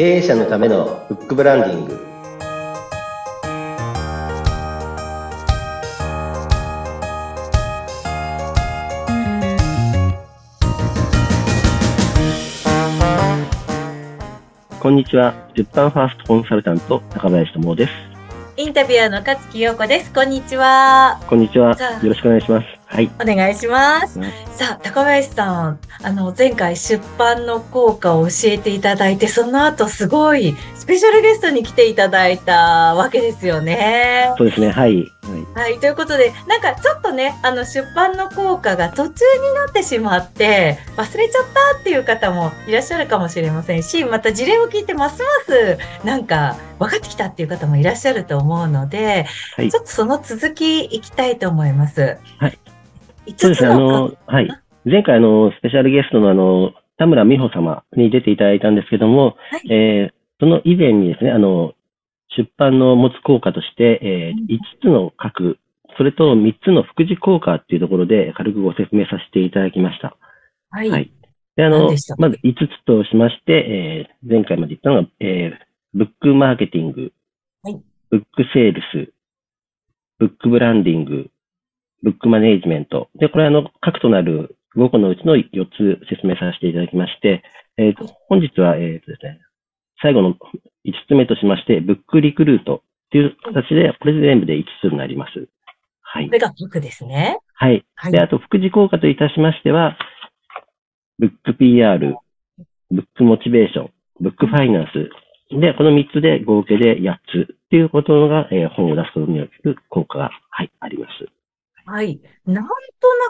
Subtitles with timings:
[0.00, 2.00] 経営者のためのフックブランディング。
[14.80, 15.34] こんにちは。
[15.54, 17.92] 出版ファーストコンサルタント高林智です。
[18.56, 20.10] インタビュアーの勝木陽子です。
[20.14, 21.20] こんにちは。
[21.28, 21.76] こんにちは。
[22.02, 22.66] よろしくお願いします。
[22.86, 23.10] はい。
[23.20, 24.18] お願いします、
[24.60, 34.34] さあ高林さんあの前回出版の効果を教えていただいてその後すごいスペシャルゲストに来ていただいたわけですよね。
[34.36, 34.70] そうですね。
[34.70, 35.70] はい、はい。
[35.70, 49.70] はい、ということで、なんかちょっとね、あの出版の効果が途中になってしまって、忘れちゃったっていう方もいらっしゃるかもしれませんし、また事例を聞いてますますなんか分かってきたっていう方もいらっしゃると思うので、はい。
[49.70, 52.18] ちょっとその続きいきたいと思います。
[52.38, 52.58] はい。
[53.26, 54.48] 5そうですね、あつのの、はい。
[54.84, 61.74] 前回、あの、スペシャルゲストのあの、田村美穂様に出ていただいたんですけども、はいえーその以前にですね、あの、
[62.34, 65.58] 出版の持つ効果として、えうんー5つの核、
[65.98, 70.16] それと3つの副次効果っていうところで軽くご説明させていただきました。
[70.70, 70.88] はい。
[70.88, 71.12] はい
[71.56, 77.12] で、あのまず5つとしまして、えー前回まで言ったのが、えーブックマーケティング、
[77.62, 79.12] はいブックセールス、
[80.18, 81.30] ブックブランディング、
[82.02, 83.08] ブックマネージメント。
[83.16, 87.42] で、これあの、核となる5個のうちの4つ説明させていただきまして、
[87.76, 89.40] えーと本日は、えーとですね、
[90.02, 90.36] 最後の5
[91.08, 95.48] つ目としまして、ブックリクルートっていう形で、これで全部で5つになります。
[96.02, 96.32] はいこ。
[96.32, 97.38] れが僕ですね。
[97.54, 97.84] はい。
[97.94, 99.96] はいで、あと、副次効果といたしましては、
[101.18, 102.16] ブック PR、
[102.90, 105.10] ブックモチベーション、ブックファイナンス。
[105.60, 107.14] で、この3つで合計で8
[107.48, 111.26] つっていうことが、えー本を出すことによる効果が、はい、あります。
[111.90, 112.20] はい。
[112.46, 112.70] なんとな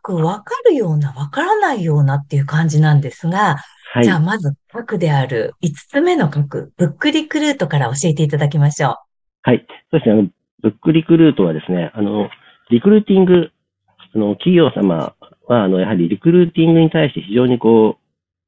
[0.00, 3.56] くわかるような、わからないようなっていう感じなんですが、
[3.92, 4.20] はいじゃあ、。
[4.20, 8.98] まず、核である5つ目の核、ブックリクルートから教えていただきましょ
[9.42, 9.66] はい。
[9.90, 10.12] そうですね。
[10.12, 10.28] あの、
[10.62, 12.28] ブックリクルートはですね、あの、
[12.70, 13.50] リクルーティング、
[14.14, 15.14] あの、企業様
[15.48, 18.04] は、あの、やはりリクルーティングに対して非常にこう、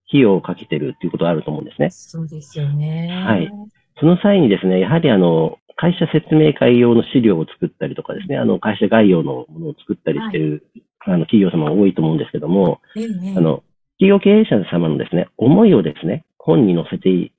[0.09, 1.91] 費用をかけてるっていうことがあると思うんですねう。。
[1.91, 3.09] そうですよね。
[3.27, 3.51] はい。
[3.99, 10.67] その際にですね、やはりあの、会社説明会用の資料を作ったりとかですね、あの、会社概要のものを作ったりしてる、
[11.01, 13.35] あの、企業様が多いと思うんですけども、ええええ。
[13.37, 13.63] あの、
[13.99, 17.33] 企業経営者様のですね、思いをですね、本に載せて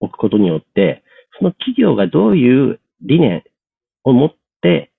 [0.00, 1.02] おくことによって、
[1.38, 3.42] その企業がどういう理念
[4.04, 4.92] を持って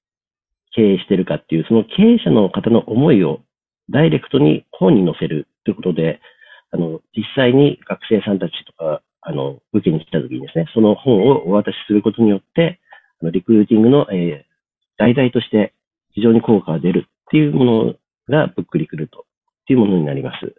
[0.75, 3.39] 経営してるかっていう、その経営者の方の思いを
[3.89, 6.19] ダイレクトに本に載せるということで、
[6.71, 12.79] あの、実際に学生さんたちとか、あの、受けに来た時にですね、その本をお渡しすることによって、
[13.21, 14.55] あのリクルーティングの、えー、
[14.97, 15.73] 題材として
[16.11, 17.93] 非常に効果が出るっていうもの
[18.29, 19.23] がブックリクルートっ
[19.67, 20.55] ていうものになります。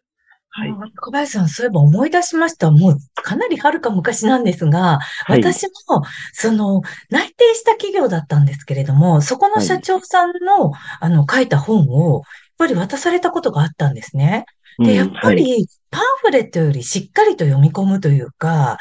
[0.51, 0.71] はい。
[0.71, 2.71] あ小林さん、そういえば思い出しました。
[2.71, 5.43] もうかなり遥か昔なんですが、はい。
[5.43, 12.23] 私も、その、内定した企業だったんですけれども、そこの社長さんの、あの、書いた本を、やっ
[12.59, 14.47] ぱり渡されたことがあったんですね。
[14.79, 18.79] で、やっぱはいり、パンフレットよりしっかりと読み込むというか、は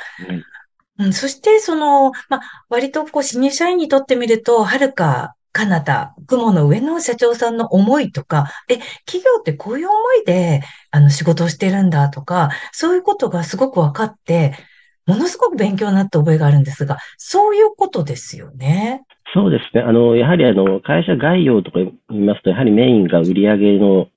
[0.99, 10.61] いうん、そして、その、まあ、割とこう、新入社員にとってみると、はるか彼方、雲の上の社長さんの思いとか、え、企業ってこういう思いで、
[10.91, 14.53] あの、仕事をしてるんだとか、そういうことがすごく分かって、
[15.05, 19.03] ものすごく勉強になった覚えがあるんですが、そういうことですよね。
[19.33, 19.83] そうですね。
[19.83, 24.07] あの、やはりあの、会社概要とか言いますと、やはりメインが売上の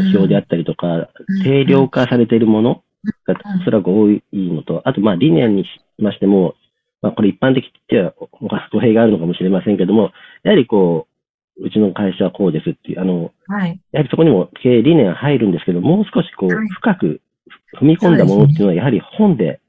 [0.00, 1.06] 表であったりとか、うん
[1.42, 2.82] 定量化されているもの
[3.26, 3.60] がうん。
[3.62, 5.68] おそらく多いのと、あと、まあ、理念にし
[5.98, 6.54] ましても、
[7.02, 8.14] まあ、これ一般的では
[8.72, 10.10] 語弊があるのかもしれませんけども、
[10.42, 11.06] やはりこ
[11.58, 13.80] う、うちの会社はこうですっていう、あの、はい。
[13.92, 17.20] やはりそこにも経営理念が入るんですけど、もう少しこうはい、深く
[17.80, 19.60] 踏み込んだものっていうのは、やはり本で、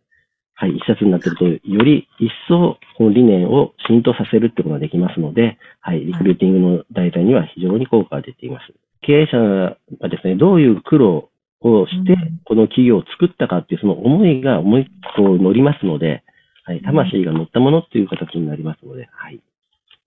[0.54, 8.74] はい、一冊になっていると、より一層、この理念を浸透させるってことができますので、はい、リクルーティングの題材には非常に効果が出ています。
[9.02, 11.30] 経営者がですね、どういう苦労
[11.62, 16.24] をしてうん、この企業を作ったかっていう、その思いが思い、こう乗りますので、
[16.64, 19.40] はい、魂が乗ったものっていう形になりますので、はい。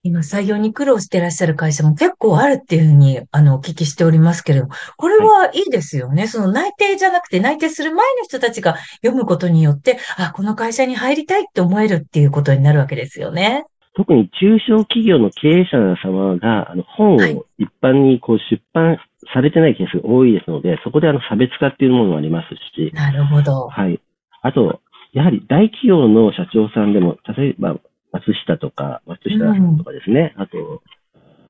[0.03, 6.27] 今、採用に苦労してらっしゃる会社も結構あるっていうふうに、あの、お聞きしておりますけれども、これはいいですよね。
[6.27, 13.65] その内定じゃなくて、内定する前の人たちが読むことによって、あ、この会社に入りたいって思えるっていうことになるわけですよね。
[13.95, 18.97] 特に中小企業の経営者様が、あの、本はいを一般にこう出版
[19.33, 23.67] されてないケースが多いですので、そこであの差別化っていうものもありますし、なるほど。
[23.67, 23.99] はい。
[24.41, 24.81] あと、
[25.13, 27.75] やはり大企業の社長さんでも、例えば
[28.11, 30.81] 松下とか、松下さんとかですね、あと、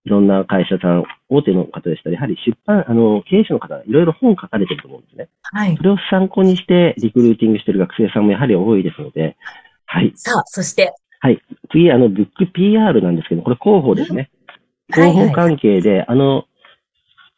[0.03, 5.29] いろんな会社さん、大手の方でしたら、やはり出版、あの、経営者の方、いろいろ本書かれてると思うんですね。
[5.43, 5.83] はいそ。
[5.83, 9.38] れを参考にしてリクルーティングしてる学生さんもやはり多いですので、
[9.85, 10.11] はい。
[10.15, 10.93] さあ、そして、
[11.71, 14.15] 次、あの、ブック PR なんですけど、これ広報ですね。
[14.15, 14.31] はいはい
[14.91, 16.44] 広報関係で、あの、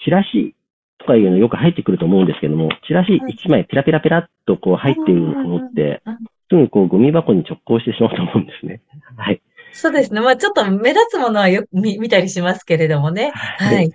[0.03, 0.55] チラシ
[0.97, 6.01] とかいうのよく入ってくると思うんですけども、チラシ1枚ペラペラペラっとこう入っているものって
[6.49, 8.81] すぐこうゴミ箱に直行してしまうと思うんですね。
[9.17, 9.41] はい。
[9.71, 10.21] そうですね。
[10.21, 13.31] まあちょっと目立つものはよく見見たりしますけれどもね。
[13.33, 13.89] はい。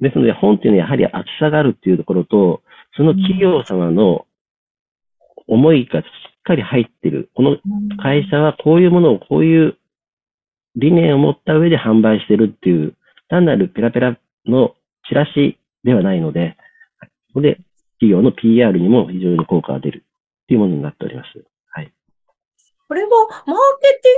[0.00, 2.62] ですので、本っていうのはやはり厚さがあるっていうところと、
[2.96, 4.26] その企業様の
[5.46, 6.02] 思いが
[6.44, 7.30] かり入ってる。
[7.34, 7.56] この
[8.02, 9.76] 会社はこういうものをこういう
[10.76, 12.94] 理念を持った上で販売してるっていう、
[13.28, 14.74] 単なるペラペラの
[15.08, 16.56] チラシではないので、
[17.00, 17.58] ここで
[17.98, 21.44] 企業の PR にも非常に効果が出るっていうものになっております。
[22.86, 23.08] これは
[23.46, 24.08] マーケテ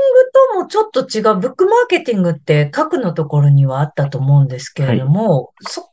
[0.54, 1.40] ィングともちょっと違う。
[1.40, 5.90] ブックマーケティングって核のところにはあったと思うんですけれども、そ、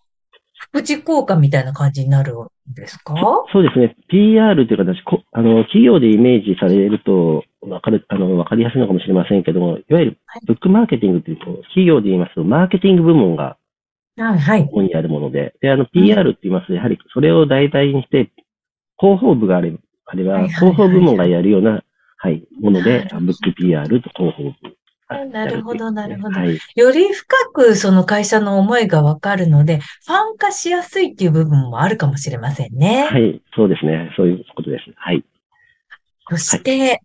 [0.73, 3.13] 副次効果みたいな感じになるんですか？
[3.53, 3.95] そうですね。
[4.09, 13.57] PR という形、こあの、企業でイメージされると、わかる、あの、わかりやすいのかもしれませんけども、いわゆるはいブックマーケティングっていうと、企業で言いますと、マーケティング部門が
[14.15, 14.65] はい、はい。
[14.65, 18.31] ここにあるもので、で、あの、PR って言いますと、やはりそれを題材にして、
[18.99, 21.83] 広報部があれば、あれば、は広報部門がやるような、
[22.17, 24.53] はい、もので、ブック PR と広報部。
[25.17, 26.57] はいなるほどなるほどはい。
[26.75, 33.07] より深くその会社の思いがわかるので、ファン化しやすいっていう部分もあるかもしれませんね。
[33.09, 34.11] はい、そうですね。
[34.15, 34.85] そういうことです。
[34.95, 35.23] はい。
[36.29, 37.01] そして、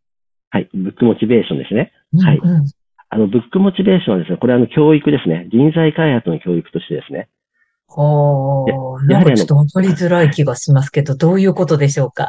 [0.50, 0.68] はい。
[0.72, 1.92] ブックモチベーションですね。
[2.20, 2.64] はいうんうん
[3.10, 5.48] あの、ブックモチベーションはですね、これはあの、教育ですね。
[5.50, 7.30] 人材開発の教育としてですね。
[7.86, 12.28] ほー、なんかちょっとわかりづらい気がしますけど、どういうことでしょうか？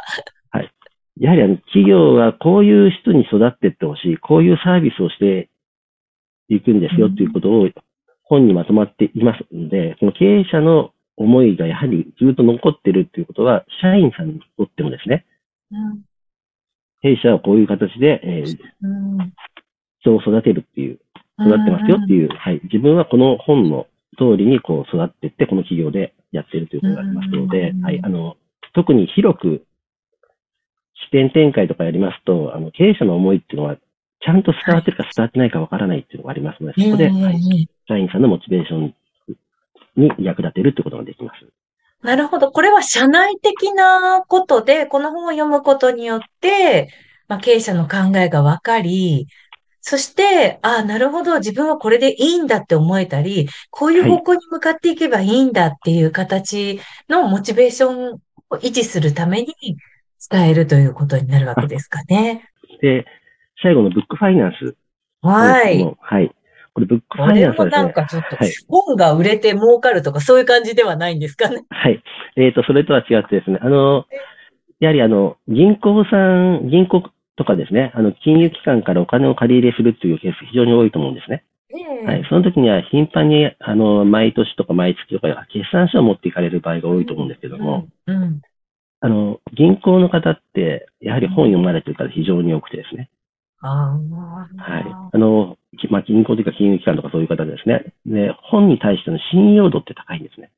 [1.18, 5.50] やはりあの、企業はこういう人に育っていってほしい、こういうサービスをして
[6.54, 7.68] いくんですようんということを
[8.24, 15.26] 本にまとまっていますので、この経営者の思いがやはりずっと残ってるということは、社員さんにとってもですね、
[15.72, 16.04] うん
[17.02, 19.32] 弊社はこういう形で、えーうん
[20.02, 20.98] 人を育てるっていう、
[21.38, 22.60] 育ってますよっていう、はい。
[22.64, 23.86] 自分はこの本の
[24.16, 28.00] 通りにこう育っていって、この企業でやってるということがありますのでうん、はい。
[28.02, 28.36] あの、
[28.72, 29.64] 特に広く
[31.04, 33.76] 視点展開とかやりますと、あの、経営者の思いっていうのは、
[34.22, 38.94] ちゃんと伝わってるか伝わってないかわからないっていうのがありますので、そこで、ええはい社員さんのモチベーション
[39.96, 41.46] に役立てるってことができます。
[42.02, 42.52] なるほど。
[42.52, 46.88] これは社内的なことで、この本を読むことによって、
[47.28, 49.26] まあ、経営者の考えが分かり、
[49.82, 58.12] そして、ああ、なるほど、自分はこれでいいんだって思えたり、こういう方向に向かっていけばいいんだっていう形のモチベーション
[58.50, 59.54] を維持するために
[60.30, 62.48] 伝えるということになるわけですかね。
[62.80, 63.06] で、
[63.62, 64.76] 最後のブックファイナンス。
[65.22, 65.96] はい。
[66.00, 66.34] はい。
[66.72, 71.64] これブックファイナンスはですねなんかちょっとはい、本が売れて儲かるとかそういう感じではないんですかね？
[71.70, 72.02] はい。
[72.36, 74.06] えっ、と、それとは違ってですね、あの、
[74.78, 77.02] やはりあの、銀行さん、銀行
[77.36, 81.44] とかですね、あの、金融機関からお金を借り入れするっていうケース非常に多いと思うんですね。
[81.72, 82.26] ええはい。
[82.28, 88.42] その時には頻繁に、あの、毎年とか毎月とか決算書を持っていかれる場合が多いと思うんですけども、うん、うん。
[89.00, 93.10] あの、銀行の方って、やはり本読まれてる方非常に多くてですね。
[93.60, 93.98] あ
[94.56, 95.10] はいあ。。
[95.12, 97.92] あの、きまあ、銀行というか金融機関とかそういう方ですね。
[98.06, 100.50] で、本に対しての信用度って高いんですね。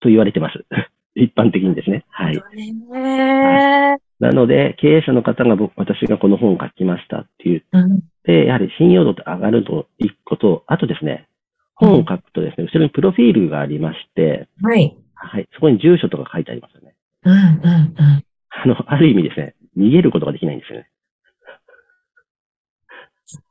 [0.00, 0.64] と言われてます。
[1.16, 2.04] 一般的にですね。
[2.10, 2.42] はい。
[2.56, 7.64] ねなので、経営者の方が僕、私がこの本を書きましたっていう。
[7.72, 8.00] うん。
[8.24, 11.28] で、やはり信用度って上がると一個と、あとですね、
[11.76, 14.96] 本を書くとですね、後ろにプロフィールがありまして、はい。
[15.14, 15.48] はい。
[15.52, 16.94] そこに住所とか書いてありますよね。
[17.24, 18.24] うん、うん、うん。
[18.50, 20.88] あの、ある意味ですね、逃げることができないんですよね。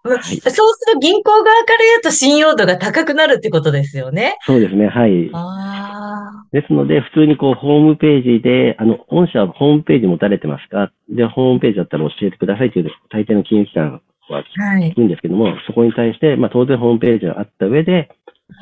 [0.03, 4.37] まそうする銀行側から言うと信用度が高くなるってことですよね。
[4.41, 5.29] そうですね、はい。
[5.33, 10.91] あですので、普通にこう、ホームページで、あの、御社はホームページ持たれてますか？
[11.09, 14.93] で、ホームページだったら教えてくださいという、大抵の金融機関は聞。
[14.93, 18.09] くんですけども、そこに対して、まあ、当然ホームページがあった上で、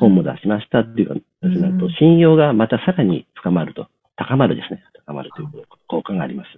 [0.00, 4.82] 本も出しましたっていう形になるとうん、信用がまたさらに深まると、高まるですね。
[5.06, 5.48] 高まるという
[5.88, 6.48] 効果があります。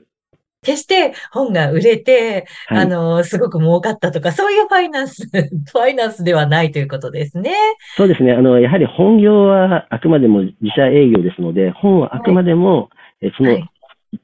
[0.65, 2.79] 決して本が売れて、はい。
[2.81, 7.53] あの、すごく儲かったとか、そういうファイナンス、 ファイナンスではないということですね。
[7.97, 8.33] そうですね。
[8.33, 12.91] あの、やはり本業はあくまでも自社営業ですので、本はあくまでも、
[13.21, 13.69] えそのはい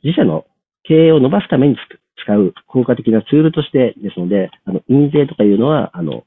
[0.03, 0.47] 自社の
[0.85, 1.79] 経営を伸ばすためにつ
[2.23, 6.25] 使う効果的なツールとしてですので、あの、印税とかいうのは、あの、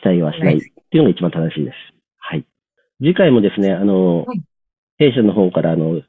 [0.00, 1.76] 期待はしないっていうのが一番正しいです。
[2.18, 2.44] はい。
[3.00, 4.42] 次回もですね、あのはい、
[4.98, 6.02] 弊社の方から、あの、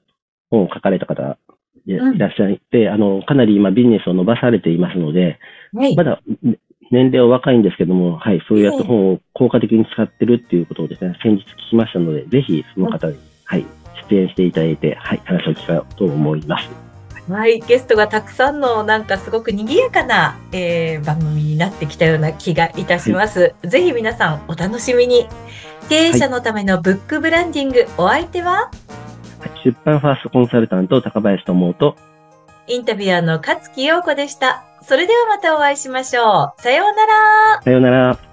[0.51, 1.37] 本を書かれた方
[1.85, 5.39] いらっしゃって、あの、かなり今ビジネスを伸ばされていますので、
[5.73, 6.03] はいま。
[6.03, 6.57] だね
[6.91, 13.65] 年齢は若いんですけども、はい、そういうやつええ本を効果的に使ってるっていうことをですね、先日聞きましたので、ぜひその方に、はい、
[14.09, 16.69] 出演していただいて、はい、話を聞こうと思います。
[17.27, 23.39] はい、ゲストがたくさんのなんかすごく賑やかな、えー、番組になってきたような気がいたします。
[23.39, 25.27] はい、ぜひ皆さんお楽しみに。
[25.89, 28.71] 経営者のためのブックブランディング、はい、お相手は？
[29.65, 31.95] 出版ファーストコンサルタント高林智と
[32.67, 34.63] インタビュアーの勝木陽子でした。
[34.83, 36.61] それではまたお会いしましょう。
[36.61, 37.05] さような
[37.55, 37.61] ら。
[37.63, 38.24] さようなら。